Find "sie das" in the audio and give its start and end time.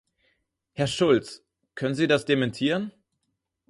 1.93-2.25